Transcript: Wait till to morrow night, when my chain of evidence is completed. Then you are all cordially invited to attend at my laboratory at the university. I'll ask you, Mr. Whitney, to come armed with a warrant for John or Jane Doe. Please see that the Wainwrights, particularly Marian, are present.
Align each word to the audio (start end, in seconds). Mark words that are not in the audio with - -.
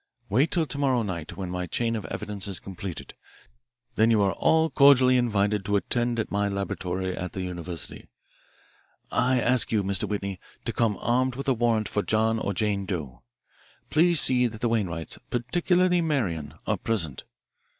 Wait 0.29 0.49
till 0.49 0.65
to 0.65 0.79
morrow 0.79 1.03
night, 1.03 1.37
when 1.37 1.51
my 1.51 1.67
chain 1.67 1.95
of 1.95 2.05
evidence 2.05 2.47
is 2.47 2.57
completed. 2.59 3.13
Then 3.93 4.09
you 4.09 4.19
are 4.23 4.31
all 4.31 4.71
cordially 4.71 5.15
invited 5.15 5.63
to 5.65 5.75
attend 5.75 6.17
at 6.17 6.31
my 6.31 6.47
laboratory 6.47 7.15
at 7.15 7.33
the 7.33 7.43
university. 7.43 8.07
I'll 9.11 9.39
ask 9.39 9.71
you, 9.71 9.83
Mr. 9.83 10.09
Whitney, 10.09 10.39
to 10.65 10.73
come 10.73 10.97
armed 11.01 11.35
with 11.35 11.47
a 11.47 11.53
warrant 11.53 11.87
for 11.87 12.01
John 12.01 12.39
or 12.39 12.51
Jane 12.55 12.87
Doe. 12.87 13.21
Please 13.91 14.19
see 14.19 14.47
that 14.47 14.61
the 14.61 14.69
Wainwrights, 14.69 15.19
particularly 15.29 16.01
Marian, 16.01 16.55
are 16.65 16.77
present. 16.77 17.23